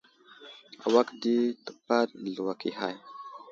[0.85, 2.95] Awak di təpaɗ zluwak i hay.